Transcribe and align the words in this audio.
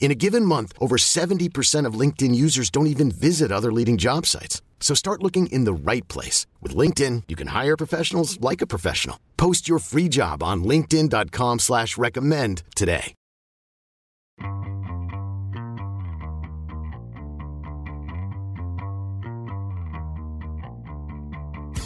In 0.00 0.10
a 0.12 0.14
given 0.14 0.44
month, 0.44 0.72
over 0.80 0.96
70% 0.96 1.84
of 1.84 1.94
LinkedIn 1.94 2.34
users 2.34 2.70
don't 2.70 2.86
even 2.86 3.10
visit 3.10 3.52
other 3.52 3.70
leading 3.72 3.98
job 3.98 4.24
sites. 4.24 4.62
So 4.80 4.94
start 4.94 5.22
looking 5.22 5.48
in 5.48 5.64
the 5.64 5.72
right 5.74 6.06
place. 6.08 6.46
With 6.62 6.74
LinkedIn, 6.74 7.24
you 7.28 7.36
can 7.36 7.48
hire 7.48 7.76
professionals 7.76 8.40
like 8.40 8.62
a 8.62 8.66
professional. 8.66 9.18
Post 9.36 9.68
your 9.68 9.80
free 9.80 10.08
job 10.08 10.42
on 10.42 10.64
linkedin.com 10.64 11.58
slash 11.58 11.98
recommend 11.98 12.62
today. 12.74 13.14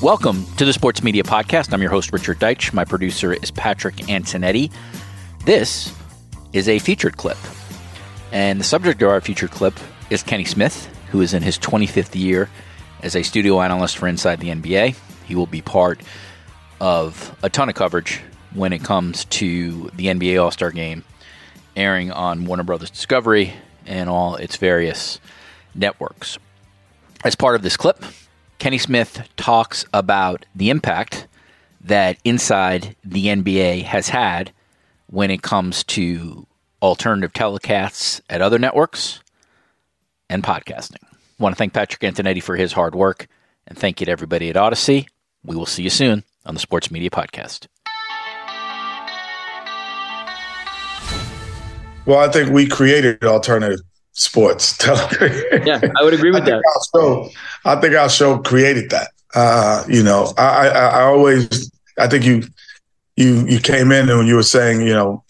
Welcome 0.00 0.46
to 0.58 0.64
the 0.64 0.72
Sports 0.72 1.02
Media 1.02 1.24
Podcast. 1.24 1.72
I'm 1.72 1.82
your 1.82 1.90
host, 1.90 2.12
Richard 2.12 2.38
Deitsch. 2.38 2.72
My 2.72 2.84
producer 2.84 3.34
is 3.34 3.50
Patrick 3.50 3.96
Antonetti. 3.96 4.72
This 5.44 5.92
is 6.52 6.68
a 6.68 6.78
featured 6.78 7.16
clip. 7.16 7.36
And 8.32 8.60
the 8.60 8.64
subject 8.64 9.00
of 9.02 9.08
our 9.08 9.20
featured 9.20 9.50
clip 9.50 9.74
is 10.10 10.22
Kenny 10.22 10.44
Smith, 10.44 10.86
who 11.10 11.20
is 11.20 11.32
in 11.32 11.42
his 11.42 11.58
25th 11.58 12.14
year 12.14 12.50
as 13.02 13.16
a 13.16 13.22
studio 13.22 13.60
analyst 13.60 13.96
for 13.96 14.06
Inside 14.06 14.40
the 14.40 14.48
NBA. 14.48 14.96
He 15.26 15.34
will 15.34 15.46
be 15.46 15.62
part 15.62 16.00
of 16.80 17.36
a 17.42 17.48
ton 17.48 17.68
of 17.68 17.74
coverage 17.74 18.20
when 18.54 18.72
it 18.72 18.84
comes 18.84 19.24
to 19.26 19.90
the 19.94 20.06
NBA 20.06 20.42
All 20.42 20.50
Star 20.50 20.70
game 20.70 21.04
airing 21.76 22.10
on 22.10 22.44
Warner 22.44 22.64
Brothers 22.64 22.90
Discovery 22.90 23.52
and 23.86 24.10
all 24.10 24.36
its 24.36 24.56
various 24.56 25.20
networks. 25.74 26.38
As 27.24 27.34
part 27.34 27.54
of 27.54 27.62
this 27.62 27.76
clip, 27.76 28.04
Kenny 28.58 28.78
Smith 28.78 29.28
talks 29.36 29.84
about 29.94 30.44
the 30.54 30.70
impact 30.70 31.26
that 31.80 32.18
Inside 32.24 32.96
the 33.04 33.26
NBA 33.26 33.84
has 33.84 34.08
had 34.08 34.52
when 35.06 35.30
it 35.30 35.42
comes 35.42 35.84
to 35.84 36.46
alternative 36.82 37.32
telecasts 37.32 38.20
at 38.28 38.40
other 38.40 38.58
networks 38.58 39.20
and 40.30 40.42
podcasting. 40.42 41.02
I 41.02 41.42
want 41.42 41.54
to 41.54 41.58
thank 41.58 41.72
Patrick 41.72 42.00
Antonetti 42.00 42.42
for 42.42 42.56
his 42.56 42.72
hard 42.72 42.94
work 42.94 43.26
and 43.66 43.76
thank 43.76 44.00
you 44.00 44.06
to 44.06 44.12
everybody 44.12 44.50
at 44.50 44.56
Audacy. 44.56 45.06
We 45.44 45.56
will 45.56 45.66
see 45.66 45.82
you 45.82 45.90
soon 45.90 46.24
on 46.46 46.54
the 46.54 46.60
Sports 46.60 46.90
Media 46.90 47.10
Podcast. 47.10 47.66
Well, 52.06 52.18
I 52.18 52.28
think 52.28 52.50
we 52.50 52.66
created 52.66 53.22
alternative 53.22 53.80
sports. 54.12 54.78
yeah, 54.86 55.80
I 55.96 56.02
would 56.02 56.14
agree 56.14 56.30
with 56.30 56.42
I 56.44 56.50
that. 56.50 56.88
Show, 56.94 57.28
I 57.64 57.76
think 57.80 57.94
our 57.94 58.08
show 58.08 58.38
created 58.38 58.90
that. 58.90 59.10
Uh, 59.34 59.84
you 59.88 60.02
know, 60.02 60.32
I, 60.38 60.68
I, 60.68 60.68
I 60.68 61.02
always, 61.02 61.70
I 61.98 62.06
think 62.06 62.24
you, 62.24 62.44
you, 63.16 63.46
you 63.46 63.60
came 63.60 63.92
in 63.92 64.08
and 64.08 64.26
you 64.26 64.36
were 64.36 64.42
saying, 64.42 64.80
you 64.80 64.94
know, 64.94 65.22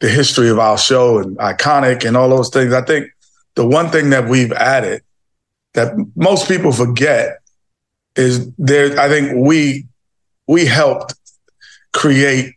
the 0.00 0.08
history 0.08 0.48
of 0.48 0.58
our 0.58 0.78
show 0.78 1.18
and 1.18 1.36
iconic 1.38 2.04
and 2.06 2.16
all 2.16 2.28
those 2.28 2.48
things. 2.50 2.72
I 2.72 2.82
think 2.82 3.08
the 3.54 3.66
one 3.66 3.90
thing 3.90 4.10
that 4.10 4.28
we've 4.28 4.52
added 4.52 5.02
that 5.74 5.94
most 6.16 6.48
people 6.48 6.72
forget 6.72 7.40
is 8.16 8.50
there. 8.56 8.98
I 8.98 9.08
think 9.08 9.32
we 9.36 9.86
we 10.46 10.66
helped 10.66 11.14
create 11.92 12.54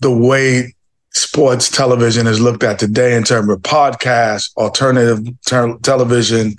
the 0.00 0.10
way 0.10 0.74
sports 1.14 1.70
television 1.70 2.26
is 2.26 2.40
looked 2.40 2.62
at 2.62 2.78
today 2.78 3.16
in 3.16 3.22
terms 3.22 3.48
of 3.50 3.60
podcasts, 3.60 4.54
alternative 4.56 5.26
ter- 5.46 5.76
television, 5.78 6.56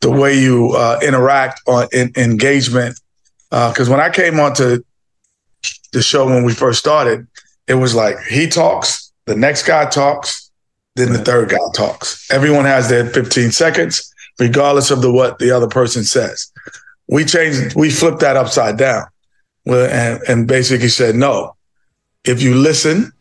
the 0.00 0.10
way 0.10 0.38
you 0.38 0.72
uh, 0.72 0.98
interact 1.02 1.60
on 1.66 1.88
in, 1.92 2.12
engagement. 2.16 2.98
Because 3.50 3.88
uh, 3.88 3.90
when 3.90 4.00
I 4.00 4.10
came 4.10 4.38
onto 4.38 4.82
the 5.92 6.02
show 6.02 6.26
when 6.26 6.44
we 6.44 6.54
first 6.54 6.78
started, 6.78 7.26
it 7.66 7.74
was 7.74 7.94
like 7.94 8.16
he 8.28 8.46
talks, 8.46 8.99
the 9.26 9.36
next 9.36 9.66
guy 9.66 9.86
talks, 9.86 10.50
then 10.96 11.12
the 11.12 11.18
third 11.18 11.50
guy 11.50 11.58
talks. 11.74 12.30
Everyone 12.30 12.64
has 12.64 12.88
their 12.88 13.06
15 13.06 13.52
seconds, 13.52 14.12
regardless 14.38 14.90
of 14.90 15.02
the 15.02 15.12
what 15.12 15.38
the 15.38 15.50
other 15.50 15.68
person 15.68 16.04
says. 16.04 16.50
We 17.08 17.24
changed, 17.24 17.74
we 17.74 17.90
flipped 17.90 18.20
that 18.20 18.36
upside 18.36 18.76
down, 18.76 19.06
and, 19.66 20.20
and 20.28 20.48
basically 20.48 20.88
said, 20.88 21.14
no, 21.14 21.56
if 22.24 22.42
you 22.42 22.54
listen 22.54 23.12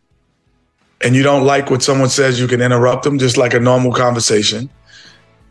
and 1.02 1.16
you 1.16 1.24
don't 1.24 1.46
like 1.46 1.70
what 1.70 1.82
someone 1.82 2.10
says, 2.10 2.40
you 2.40 2.48
can 2.48 2.62
interrupt 2.62 3.04
them 3.04 3.18
just 3.20 3.38
like 3.38 3.54
a 3.54 3.60
normal 3.60 3.94
conversation. 3.94 4.70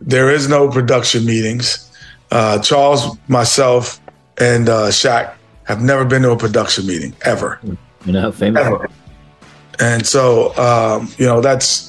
There 0.01 0.31
is 0.31 0.49
no 0.49 0.69
production 0.69 1.25
meetings. 1.25 1.91
Uh, 2.31 2.59
Charles, 2.61 3.17
myself, 3.29 4.01
and 4.39 4.69
uh, 4.69 4.89
Shaq 4.89 5.35
have 5.65 5.83
never 5.83 6.05
been 6.05 6.23
to 6.23 6.31
a 6.31 6.37
production 6.37 6.87
meeting 6.87 7.15
ever. 7.23 7.59
You 8.05 8.13
know 8.13 8.21
how 8.21 8.31
famous. 8.31 8.67
Ever. 8.67 8.89
And 9.81 10.07
so, 10.07 10.57
um, 10.57 11.13
you 11.19 11.27
know, 11.27 11.41
that's 11.41 11.89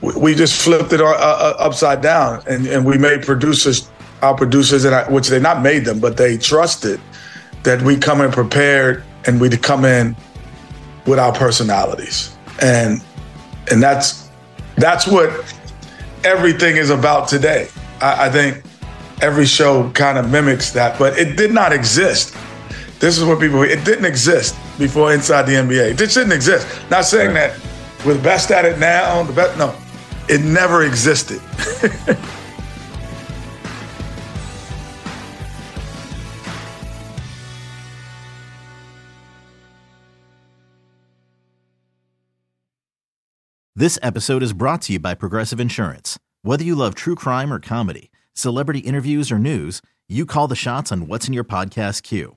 we 0.00 0.34
just 0.34 0.60
flipped 0.60 0.92
it 0.92 1.00
uh, 1.00 1.04
uh, 1.04 1.56
upside 1.58 2.00
down, 2.00 2.42
and, 2.48 2.66
and 2.66 2.84
we 2.86 2.96
made 2.96 3.22
producers, 3.22 3.90
our 4.22 4.34
producers, 4.34 4.84
and 4.84 4.94
I, 4.94 5.10
which 5.10 5.28
they 5.28 5.38
not 5.38 5.62
made 5.62 5.84
them, 5.84 6.00
but 6.00 6.16
they 6.16 6.38
trusted 6.38 7.00
that 7.64 7.82
we 7.82 7.96
come 7.98 8.22
in 8.22 8.32
prepared 8.32 9.04
and 9.26 9.40
we 9.40 9.50
come 9.50 9.84
in 9.84 10.16
with 11.06 11.18
our 11.18 11.32
personalities, 11.32 12.34
and 12.62 13.02
and 13.70 13.82
that's 13.82 14.30
that's 14.76 15.06
what 15.06 15.30
everything 16.24 16.76
is 16.76 16.90
about 16.90 17.28
today. 17.28 17.68
I, 18.00 18.26
I 18.26 18.30
think 18.30 18.62
every 19.20 19.44
show 19.44 19.90
kind 19.90 20.16
of 20.16 20.30
mimics 20.30 20.70
that, 20.72 20.98
but 20.98 21.18
it 21.18 21.36
did 21.36 21.52
not 21.52 21.72
exist. 21.72 22.34
This 23.00 23.16
is 23.16 23.24
what 23.24 23.40
people. 23.40 23.62
It 23.62 23.82
didn't 23.84 24.04
exist 24.04 24.54
before 24.78 25.14
Inside 25.14 25.42
the 25.44 25.54
NBA. 25.54 25.92
It 25.92 25.96
didn't 25.96 26.32
exist. 26.32 26.68
Not 26.90 27.06
saying 27.06 27.28
right. 27.28 27.50
that 27.50 28.06
we're 28.06 28.14
the 28.14 28.22
best 28.22 28.50
at 28.50 28.66
it 28.66 28.78
now. 28.78 29.22
The 29.22 29.32
best. 29.32 29.58
No, 29.58 29.74
it 30.28 30.42
never 30.42 30.84
existed. 30.84 31.40
This 43.76 43.98
episode 44.02 44.42
is 44.42 44.52
brought 44.52 44.82
to 44.82 44.92
you 44.92 44.98
by 44.98 45.14
Progressive 45.14 45.58
Insurance. 45.58 46.18
Whether 46.42 46.64
you 46.64 46.74
love 46.74 46.94
true 46.94 47.14
crime 47.14 47.50
or 47.50 47.58
comedy, 47.58 48.10
celebrity 48.34 48.80
interviews 48.80 49.32
or 49.32 49.38
news, 49.38 49.80
you 50.06 50.26
call 50.26 50.48
the 50.48 50.54
shots 50.54 50.92
on 50.92 51.06
what's 51.06 51.28
in 51.28 51.32
your 51.32 51.44
podcast 51.44 52.02
queue. 52.02 52.36